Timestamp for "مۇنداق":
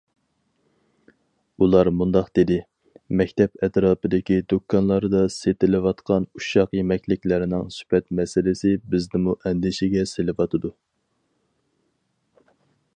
1.97-2.31